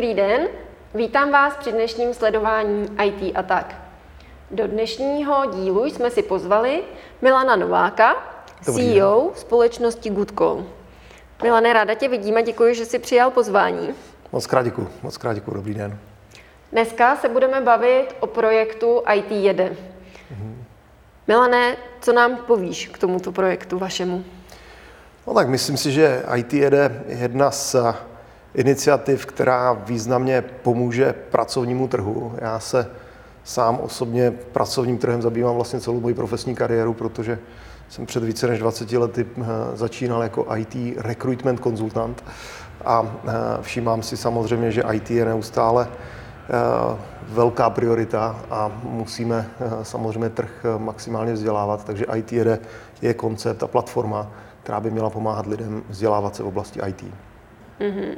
[0.00, 0.48] Dobrý den,
[0.94, 3.74] vítám vás při dnešním sledování IT Attack.
[4.50, 6.82] Do dnešního dílu jsme si pozvali
[7.22, 8.16] Milana Nováka,
[8.66, 9.34] Dobrý CEO den.
[9.34, 10.64] společnosti Goodcall.
[11.42, 13.94] Milane, ráda tě vidíme, děkuji, že jsi přijal pozvání.
[14.32, 15.98] Moc krát děkuji, moc krát děkuji, dobrý den.
[16.72, 19.68] Dneska se budeme bavit o projektu IT jede.
[19.68, 20.54] Mm-hmm.
[21.28, 24.24] Milane, co nám povíš k tomuto projektu vašemu?
[25.26, 27.76] No tak myslím si, že IT jede jedna z
[28.54, 32.34] iniciativ, která významně pomůže pracovnímu trhu.
[32.38, 32.90] Já se
[33.44, 37.38] sám osobně pracovním trhem zabývám vlastně celou moji profesní kariéru, protože
[37.88, 42.24] jsem před více než 20 lety eh, začínal jako IT recruitment konzultant
[42.84, 43.32] a eh,
[43.62, 46.98] všímám si samozřejmě, že IT je neustále eh,
[47.28, 49.50] velká priorita a musíme
[49.82, 52.58] samozřejmě trh maximálně vzdělávat, takže IT je,
[53.02, 54.30] je koncept a platforma,
[54.62, 57.04] která by měla pomáhat lidem vzdělávat se v oblasti IT.
[57.80, 58.16] Mm-hmm.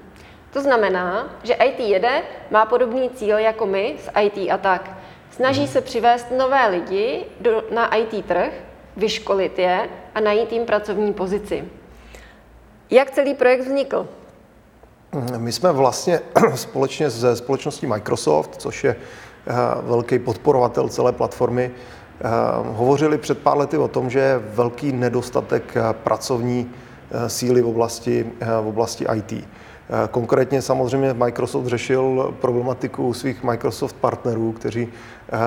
[0.52, 4.90] To znamená, že IT jede má podobný cíl jako my s IT a tak.
[5.30, 8.52] Snaží se přivést nové lidi do, na IT trh,
[8.96, 11.64] vyškolit je a najít jim pracovní pozici.
[12.90, 14.08] Jak celý projekt vznikl?
[15.36, 16.20] My jsme vlastně
[16.54, 22.28] společně se společností Microsoft, což je eh, velký podporovatel celé platformy, eh,
[22.62, 26.70] hovořili před pár lety o tom, že je velký nedostatek eh, pracovní
[27.26, 29.44] síly v oblasti, v oblasti IT.
[29.90, 35.38] Eh, konkrétně samozřejmě Microsoft řešil problematiku svých Microsoft partnerů, kteří eh,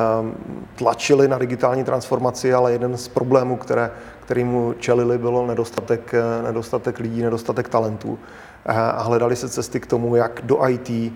[0.75, 3.91] tlačili na digitální transformaci, ale jeden z problémů, které,
[4.25, 8.19] kterýmu čelili, bylo nedostatek, eh, nedostatek lidí, nedostatek talentů.
[8.65, 11.11] A hledali se cesty k tomu, jak do IT Eh,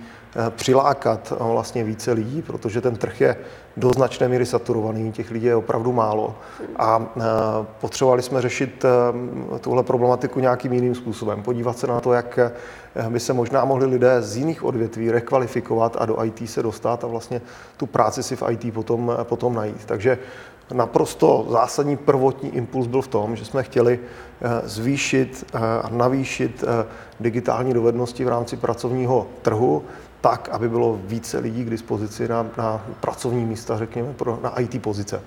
[0.49, 3.35] přilákat eh, vlastně více lidí, protože ten trh je
[3.77, 6.35] do značné míry saturovaný, těch lidí je opravdu málo.
[6.79, 7.21] A eh,
[7.81, 8.85] potřebovali jsme řešit
[9.61, 12.39] tuhle problematiku nějakým jiným způsobem, podívat se na to, jak
[13.09, 17.07] by se možná mohli lidé z jiných odvětví rekvalifikovat a do IT se dostat a
[17.07, 17.41] vlastně
[17.77, 19.85] tu práci si v IT potom, potom najít.
[19.85, 20.17] Takže
[20.73, 23.99] naprosto zásadní prvotní impuls byl v tom, že jsme chtěli
[24.63, 25.45] zvýšit
[25.83, 26.63] a navýšit
[27.19, 29.83] digitální dovednosti v rámci pracovního trhu,
[30.21, 34.81] tak, aby bylo více lidí k dispozici na, na pracovní místa, řekněme, pro, na IT
[34.81, 35.21] pozice.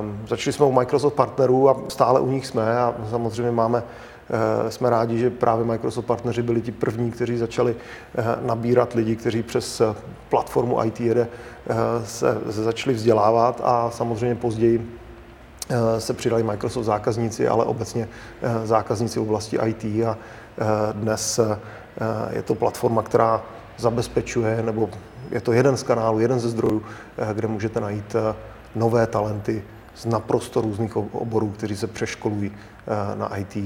[0.00, 4.68] Um, začali jsme u Microsoft partnerů a stále u nich jsme a samozřejmě máme uh,
[4.68, 9.42] jsme rádi, že právě Microsoft partneři byli ti první, kteří začali uh, nabírat lidi, kteří
[9.42, 9.96] přes uh,
[10.28, 11.28] platformu IT jede
[12.04, 14.98] se, se začali vzdělávat a samozřejmě později
[15.98, 18.08] se přidali Microsoft zákazníci, ale obecně
[18.64, 20.16] zákazníci v oblasti IT a
[20.92, 21.40] dnes
[22.30, 23.42] je to platforma, která
[23.76, 24.90] zabezpečuje, nebo
[25.30, 26.82] je to jeden z kanálů, jeden ze zdrojů,
[27.18, 28.34] eh, kde můžete najít eh,
[28.74, 29.64] nové talenty
[29.94, 33.56] z naprosto různých oborů, kteří se přeškolují eh, na IT,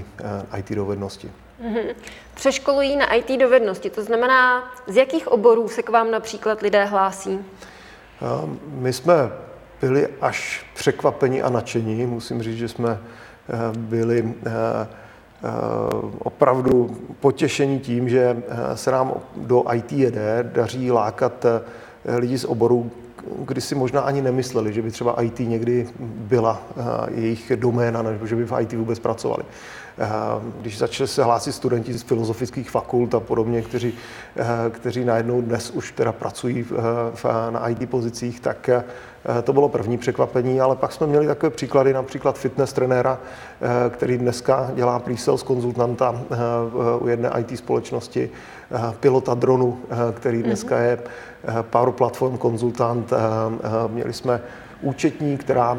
[0.59, 1.33] IT dovednosti.
[1.63, 1.95] Mm-hmm.
[2.35, 7.39] Přeškolují na IT dovednosti, to znamená, z jakých oborů se k vám například lidé hlásí?
[8.67, 9.15] My jsme
[9.81, 12.07] byli až překvapeni a nadšení.
[12.07, 12.99] Musím říct, že jsme
[13.77, 14.35] byli
[16.19, 22.45] opravdu potěšení tím, že eh, se nám do IT jede, daří lákat eh, lidi z
[22.45, 22.91] oboru,
[23.45, 26.63] kdy si možná ani nemysleli, že by třeba IT někdy byla
[27.15, 29.43] jejich doména, nebo že by v IT vůbec pracovali.
[30.61, 33.93] Když začali se hlásit studenti z filozofických fakult a podobně, kteří,
[34.71, 36.67] kteří najednou dnes už teda pracují
[37.51, 38.71] na IT pozicích, tak
[39.25, 43.19] Eh, to bylo první překvapení, ale pak jsme měli takové příklady, například fitness trenéra,
[43.61, 46.37] eh, který dneska dělá pre-sales konzultanta eh,
[47.01, 48.31] u jedné IT společnosti,
[49.01, 49.79] pilota dronu,
[50.13, 50.85] který dneska mhm.
[50.85, 50.99] je
[51.63, 53.13] Power Platform konzultant.
[53.89, 54.41] Měli jsme
[54.83, 55.79] účetní, která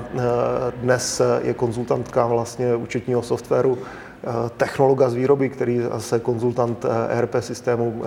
[0.81, 3.77] dnes je konzultantka vlastně účetního softwaru,
[4.57, 8.03] technologa z výroby, který zase konzultant ERP systému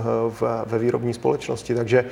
[0.67, 1.75] ve výrobní společnosti.
[1.75, 2.05] Takže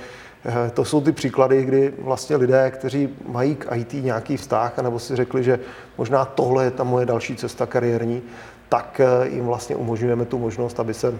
[0.44, 4.98] Eh, to jsou ty příklady, kdy vlastně lidé, kteří mají k IT nějaký vztah, nebo
[4.98, 5.58] si řekli, že
[5.98, 8.22] možná tohle je ta moje další cesta kariérní,
[8.68, 11.14] tak eh, jim vlastně umožňujeme tu možnost, aby se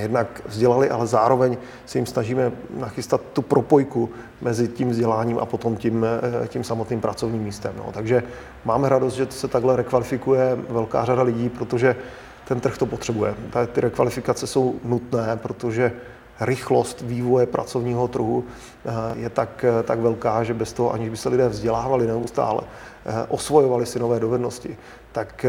[0.00, 1.56] jednak vzdělali, ale zároveň
[1.86, 4.10] se jim snažíme nachystat tu propojku
[4.40, 6.06] mezi tím vzděláním a potom tím,
[6.44, 7.72] eh, tím samotným pracovním místem.
[7.76, 7.92] No.
[7.92, 8.22] Takže
[8.64, 11.96] máme radost, že se takhle rekvalifikuje velká řada lidí, protože
[12.48, 13.34] ten trh to potřebuje.
[13.72, 15.92] Ty rekvalifikace jsou nutné, protože
[16.44, 21.16] rychlost vývoje pracovního trhu eh, je tak, eh, tak velká, že bez toho, aniž by
[21.16, 22.60] se lidé vzdělávali neustále,
[23.06, 24.76] eh, osvojovali si nové dovednosti,
[25.12, 25.46] tak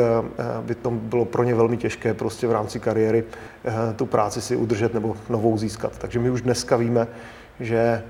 [0.62, 3.24] by to bylo pro ně velmi těžké prostě v rámci kariéry
[3.96, 5.98] tu práci si udržet nebo novou získat.
[5.98, 7.08] Takže my už dneska víme,
[7.60, 8.04] že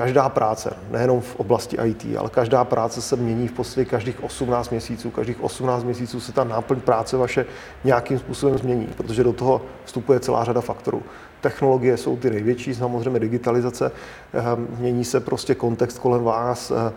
[0.00, 4.70] každá práce, nejenom v oblasti IT, ale každá práce se mění v podstatě každých 18
[4.70, 5.10] měsíců.
[5.10, 7.46] Každých 18 měsíců se ta náplň práce vaše
[7.84, 11.02] nějakým způsobem změní, protože do toho vstupuje celá řada faktorů.
[11.40, 13.92] Technologie jsou ty největší, samozřejmě digitalizace,
[14.34, 14.42] eh,
[14.78, 16.92] mění se prostě kontext kolem vás, eh,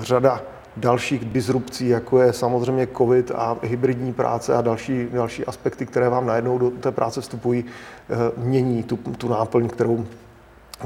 [0.00, 0.42] řada
[0.76, 6.26] dalších disrupcí, jako je samozřejmě COVID a hybridní práce a další, další aspekty, které vám
[6.26, 7.64] najednou do té práce vstupují,
[8.36, 10.06] mění tu, tu náplň, kterou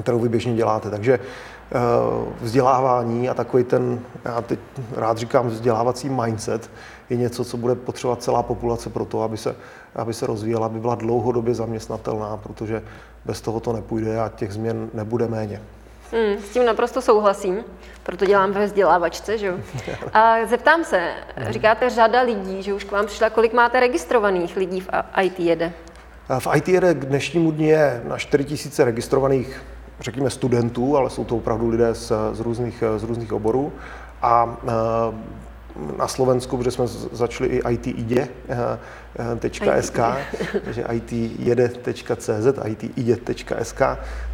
[0.03, 0.91] kterou vy běžně děláte.
[0.91, 1.79] Takže eh,
[2.41, 4.59] vzdělávání a takový ten, já teď
[4.97, 6.71] rád říkám, vzdělávací mindset
[7.11, 9.57] je něco, co bude potřebovat celá populace pro to, aby se,
[9.95, 12.83] aby se rozvíjela, aby byla dlouhodobě zaměstnatelná, protože
[13.25, 15.63] bez toho to nepůjde a těch změn nebude méně.
[16.13, 17.65] Hmm, s tím naprosto souhlasím,
[18.03, 19.55] proto dělám ve vzdělávačce, že
[20.13, 21.13] A zeptám se,
[21.51, 24.89] říkáte řada lidí, že už k vám přišla, kolik máte registrovaných lidí v
[25.23, 25.73] IT jede?
[26.39, 29.63] V IT jede k dnešnímu dni je na 4 000 registrovaných
[30.01, 33.73] řekněme, studentů, ale jsou to opravdu lidé z, z, různých, z různých oborů.
[34.23, 34.57] A
[35.99, 38.79] na Slovensku, protože jsme začali i itidě.sk,
[40.65, 43.83] takže itjede.cz, itidě.sk,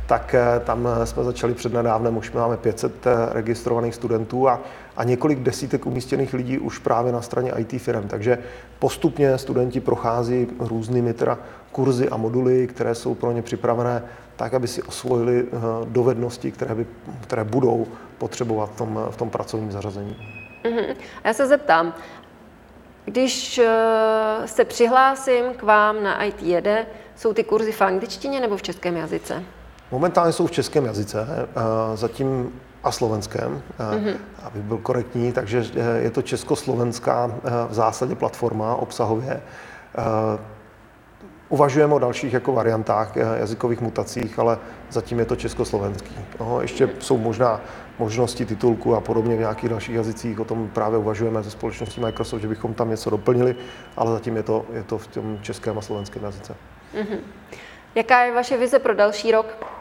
[0.06, 0.34] tak
[0.64, 2.92] tam jsme začali před nedávnem, už máme 500
[3.32, 4.60] registrovaných studentů a,
[4.96, 8.08] a několik desítek umístěných lidí už právě na straně IT firm.
[8.08, 8.38] Takže
[8.78, 11.38] postupně studenti prochází různými teda
[11.74, 14.02] kurzy a moduly, které jsou pro ně připravené
[14.36, 16.86] tak, aby si osvojili eh, dovednosti, které, by,
[17.20, 17.86] které budou
[18.18, 20.16] potřebovat v tom, v tom pracovním zařazení.
[20.64, 20.96] Uh-huh.
[21.24, 21.94] Já se zeptám,
[23.04, 26.86] když uh, se přihlásím k vám na IT jede,
[27.16, 29.42] jsou ty kurzy v angličtině nebo v českém jazyce?
[29.90, 31.26] Momentálně jsou v českém jazyce,
[31.94, 34.16] zatím a slovenském, uh-huh.
[34.42, 35.64] aby byl korektní, takže
[35.98, 37.34] je to československá
[37.68, 39.40] v zásadě platforma obsahově.
[41.48, 44.58] Uvažujeme o dalších jako variantách eh, jazykových mutacích, ale
[44.90, 46.14] zatím je to československý.
[46.40, 47.60] No, ještě jsou možná
[47.98, 50.40] možnosti titulku a podobně v nějakých dalších jazycích.
[50.40, 53.56] O tom právě uvažujeme ze společností Microsoft, že bychom tam něco doplnili,
[53.96, 56.54] ale zatím je to, je to v tom českém a slovenském jazyce.
[56.94, 57.18] Mm-hmm.
[57.94, 59.73] Jaká je vaše vize pro další rok?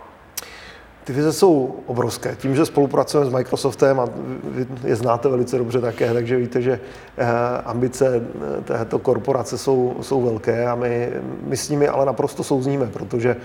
[1.04, 2.36] Ty vize jsou obrovské.
[2.36, 4.06] Tím, že spolupracujeme s Microsoftem a
[4.44, 6.80] vy je znáte velice dobře také, takže víte, že
[7.18, 7.28] eh,
[7.66, 8.22] ambice
[8.58, 11.10] eh, této korporace jsou, jsou velké a my,
[11.44, 13.36] my s nimi ale naprosto souzníme, protože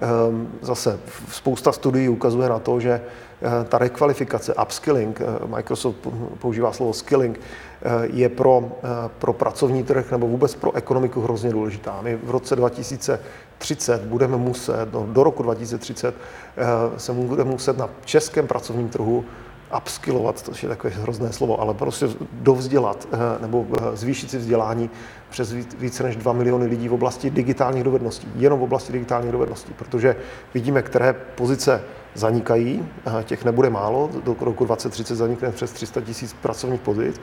[0.00, 0.98] ehm, zase
[1.30, 5.96] spousta studií ukazuje na to, že eh, ta rekvalifikace, upskilling, Microsoft
[6.38, 7.40] používá slovo skilling,
[8.02, 8.68] je pro,
[9.18, 11.98] pro pracovní trh nebo vůbec pro ekonomiku hrozně důležitá.
[12.02, 16.14] My v roce 2030 budeme muset, no, do roku 2030
[16.96, 19.24] se bude muset na českém pracovním trhu
[19.76, 23.08] upskillovat, to je takové hrozné slovo, ale prostě dovzdělat
[23.40, 24.90] nebo zvýšit si vzdělání
[25.30, 29.72] přes více než 2 miliony lidí v oblasti digitálních dovedností, jenom v oblasti digitálních dovedností,
[29.72, 30.16] protože
[30.54, 31.82] vidíme, které pozice
[32.18, 32.88] zanikají,
[33.24, 37.20] těch nebude málo, do roku 2030 zanikne přes 300 tisíc pracovních pozic.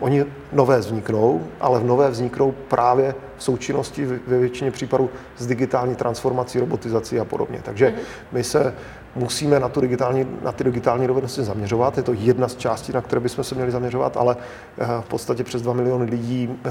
[0.00, 5.94] Oni nové vzniknou, ale v nové vzniknou právě v součinnosti ve většině případů s digitální
[5.94, 7.60] transformací, robotizací a podobně.
[7.64, 7.98] Takže mhm.
[8.32, 8.74] my se
[9.14, 11.96] musíme na, tu digitální, na ty digitální dovednosti zaměřovat.
[11.96, 14.36] Je to jedna z částí, na které bychom se měli zaměřovat, ale
[14.78, 16.70] eh, v podstatě přes 2 miliony lidí eh,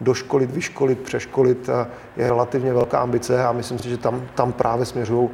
[0.00, 1.86] doškolit, vyškolit, přeškolit eh,
[2.16, 5.28] je relativně velká ambice a myslím si, že tam, tam právě směřují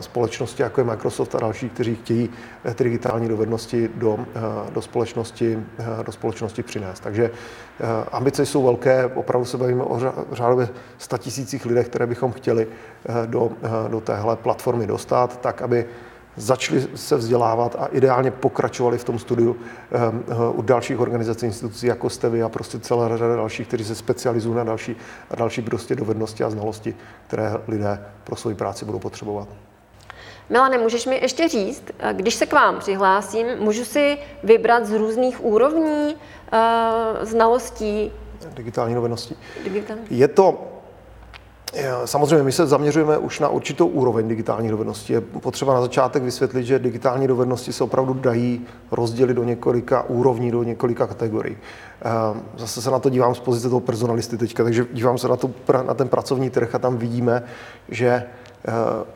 [0.00, 2.30] společnosti, jako je Microsoft a další, kteří chtějí
[2.74, 4.18] ty digitální dovednosti do,
[4.70, 5.58] do, společnosti,
[6.06, 7.00] do společnosti přinést.
[7.00, 7.30] Takže
[8.12, 10.00] ambice jsou velké, opravdu se bavíme o
[10.32, 12.66] řádově 100 tisících lidech, které bychom chtěli
[13.26, 13.50] do,
[13.88, 15.86] do téhle platformy dostat, tak aby
[16.40, 19.56] začali se vzdělávat a ideálně pokračovali v tom studiu
[19.92, 23.84] ehm, eh, u dalších organizací, institucí, jako jste vy a prostě celá řada dalších, kteří
[23.84, 24.96] se specializují na další,
[25.30, 26.94] a další prostě dovednosti a znalosti,
[27.26, 29.48] které lidé pro svoji práci budou potřebovat.
[30.50, 34.92] Milane, můžeš mi ještě říct, eh, když se k vám přihlásím, můžu si vybrat z
[34.92, 36.58] různých úrovní uh,
[37.24, 38.12] znalostí?
[38.54, 39.36] Digitální dovedností.
[39.64, 40.02] Digitální.
[40.10, 40.69] Je to
[42.04, 45.12] Samozřejmě my se zaměřujeme už na určitou úroveň digitální dovednosti.
[45.12, 50.50] Je potřeba na začátek vysvětlit, že digitální dovednosti se opravdu dají rozdělit do několika úrovní,
[50.50, 51.56] do několika kategorií.
[52.02, 55.36] Ehm, zase se na to dívám z pozice toho personalisty teďka, takže dívám se na,
[55.36, 55.50] to,
[55.86, 57.42] na ten pracovní trh a tam vidíme,
[57.88, 58.24] že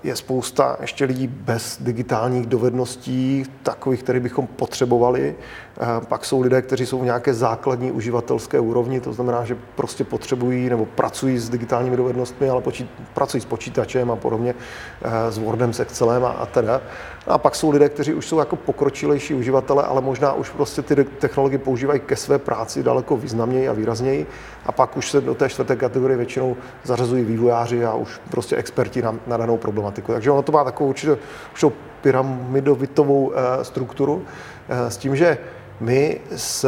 [0.02, 5.34] je spousta ještě lidí bez digitálních dovedností, takových, které bychom potřebovali.
[5.80, 10.04] Eh, pak jsou lidé, kteří jsou v nějaké základní uživatelské úrovni, to znamená, že prostě
[10.04, 14.54] potřebují nebo pracují s digitálními dovednostmi, ale počít, pracují s počítačem a podobně,
[15.02, 16.80] eh, s Wordem, s Excelem a, a teda.
[17.26, 21.04] A pak jsou lidé, kteří už jsou jako pokročilejší uživatelé, ale možná už prostě ty
[21.04, 24.26] technologie používají ke své práci daleko významněji a výrazněji.
[24.66, 29.02] A pak už se do té čtvrté kategorie většinou zařazují vývojáři a už prostě experti
[29.02, 30.12] na, na na danou problematiku.
[30.12, 31.16] Takže ono to má takovou určitou,
[31.52, 31.72] určitou
[32.02, 34.22] pyramidovitovou strukturu
[34.68, 35.38] s tím, že
[35.80, 36.66] my z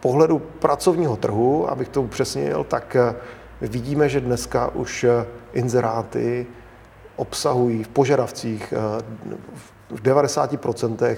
[0.00, 2.96] pohledu pracovního trhu, abych to upřesnil, tak
[3.60, 5.06] vidíme, že dneska už
[5.52, 6.46] inzeráty
[7.16, 8.74] obsahují v požadavcích
[9.90, 11.16] v 90%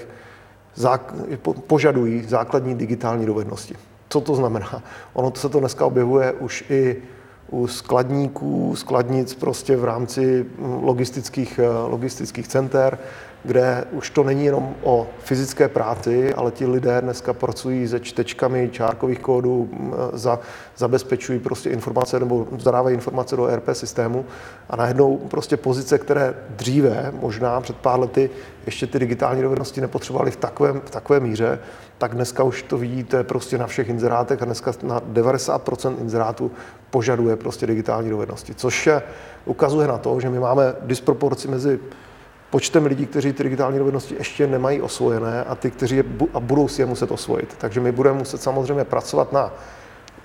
[1.66, 3.74] požadují základní digitální dovednosti.
[4.08, 4.82] Co to znamená?
[5.12, 7.02] Ono se to dneska objevuje už i
[7.50, 10.46] u skladníků, skladnic prostě v rámci
[10.82, 12.98] logistických, logistických center,
[13.44, 18.68] kde už to není jenom o fyzické práci, ale ti lidé dneska pracují se čtečkami
[18.72, 19.70] čárkových kódů,
[20.12, 20.38] za,
[20.76, 24.24] zabezpečují prostě informace nebo zadávají informace do ERP systému
[24.70, 28.30] a najednou prostě pozice, které dříve, možná před pár lety,
[28.66, 31.58] ještě ty digitální dovednosti nepotřebovali v takovém, v takové míře,
[31.98, 36.50] tak dneska už to vidíte prostě na všech inzerátech a dneska na 90% inzerátů
[36.90, 38.88] požaduje prostě digitální dovednosti, což
[39.44, 41.80] ukazuje na to, že my máme disproporci mezi
[42.54, 46.68] počtem lidí, kteří ty digitální dovednosti ještě nemají osvojené a ty, kteří je a budou
[46.68, 47.54] si je muset osvojit.
[47.58, 49.52] Takže my budeme muset samozřejmě pracovat na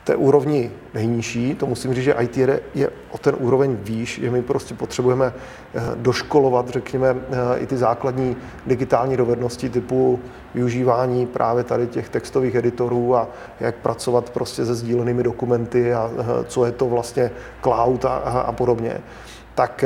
[0.03, 4.31] té úrovni nejnižší, to musím říct, že IT je, je o ten úroveň výš, že
[4.31, 10.19] my prostě potřebujeme eh, doškolovat, řekněme, eh, i ty základní digitální dovednosti typu
[10.53, 13.27] využívání právě tady těch textových editorů a
[13.59, 17.31] jak pracovat prostě se sdílenými dokumenty a eh, co je to vlastně
[17.63, 19.01] cloud a, a podobně.
[19.55, 19.83] Tak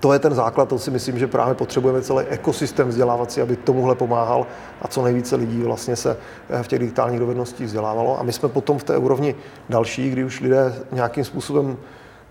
[0.00, 3.94] to je ten základ, to si myslím, že právě potřebujeme celý ekosystém vzdělávací, aby tomuhle
[3.94, 4.46] pomáhal
[4.82, 6.16] a co nejvíce lidí vlastně se
[6.50, 8.20] eh, v těch digitálních dovednostích vzdělávalo.
[8.20, 9.34] A my jsme potom v té úrovni
[9.68, 11.76] další, kdy už lidé nějakým způsobem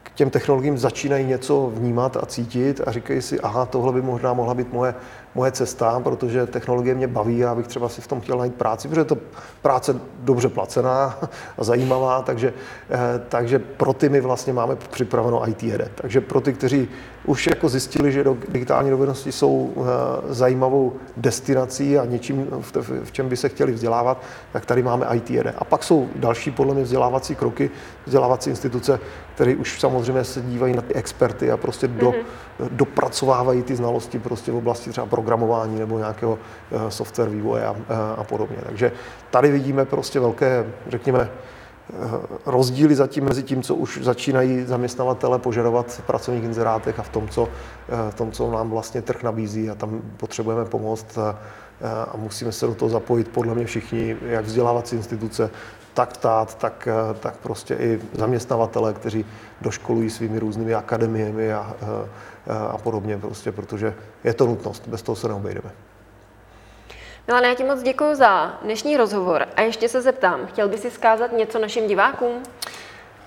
[0.03, 4.33] k těm technologiím začínají něco vnímat a cítit a říkají si, aha, tohle by možná
[4.33, 4.95] mohla být moje,
[5.37, 8.87] moje cesta, protože technologie mě baví a bych třeba si v tom chtěl najít práci,
[8.87, 9.17] protože je to
[9.61, 11.19] práce dobře placená
[11.57, 12.53] a zajímavá, takže,
[12.89, 12.97] eh,
[13.29, 15.89] takže pro ty my vlastně máme připraveno IT jede.
[15.95, 16.87] Takže pro ty, kteří
[17.25, 19.81] už jako zjistili, že digitální dovednosti jsou eh,
[20.33, 22.47] zajímavou destinací a něčím,
[23.03, 24.21] v čem by se chtěli vzdělávat,
[24.53, 25.53] tak tady máme IT jede.
[25.57, 27.69] A pak jsou další podle mě vzdělávací kroky,
[28.05, 28.99] vzdělávací instituce,
[29.35, 32.69] které už samozřejmě se dívají na ty experty a prostě do, mm-hmm.
[32.71, 35.26] dopracovávají ty znalosti prostě v oblasti třeba programování
[35.79, 36.39] nebo nějakého
[36.71, 37.75] eh, software vývoje a,
[38.17, 38.57] a podobně.
[38.65, 38.91] Takže
[39.31, 41.29] tady vidíme prostě velké, řekněme,
[41.93, 47.09] Eh, rozdíly zatím mezi tím, co už začínají zaměstnavatele požadovat v pracovních inzerátech a v
[47.09, 47.47] tom, co,
[47.89, 51.39] eh, v tom, co nám vlastně trh nabízí a tam potřebujeme pomoct a,
[51.81, 55.49] eh, a musíme se do toho zapojit podle mě všichni, jak vzdělávací instituce,
[55.97, 56.87] tak stát, tak,
[57.19, 59.25] tak prostě i zaměstnavatele, kteří
[59.61, 61.73] doškolují svými různými akademiemi a,
[62.69, 65.71] a podobně, prostě, protože je to nutnost, bez toho se neobejdeme.
[67.27, 70.91] Milane, já ti moc děkuji za dnešní rozhovor a ještě se zeptám, chtěl bys si
[70.91, 72.43] zkázat něco našim divákům?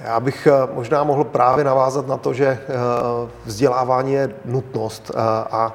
[0.00, 2.58] Já bych eh, možná mohl právě navázat na to, že eh,
[3.44, 5.18] vzdělávání je nutnost eh,
[5.50, 5.72] a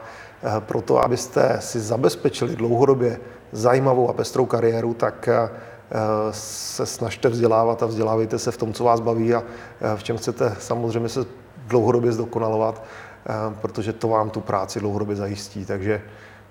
[0.60, 3.20] proto, abyste si zabezpečili dlouhodobě
[3.52, 5.30] zajímavou a pestrou kariéru, tak
[6.32, 9.44] se snažte vzdělávat a vzdělávejte se v tom, co vás baví a
[9.96, 11.26] v čem chcete samozřejmě se
[11.68, 12.84] dlouhodobě zdokonalovat,
[13.62, 15.66] protože to vám tu práci dlouhodobě zajistí.
[15.66, 16.02] Takže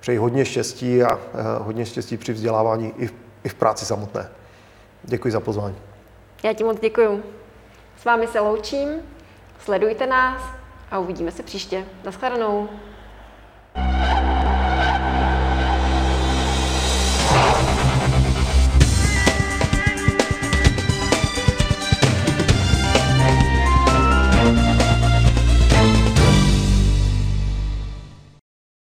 [0.01, 1.19] přeji hodně štěstí a eh,
[1.59, 3.15] hodně štěstí při vzdělávání i v,
[3.45, 4.29] i v práci samotné.
[5.03, 5.77] Děkuji za pozvání.
[6.43, 7.23] Já ti moc děkuji.
[8.01, 8.89] S vámi se loučím,
[9.59, 10.43] sledujte nás
[10.91, 11.85] a uvidíme se příště.
[12.05, 12.69] Naschledanou.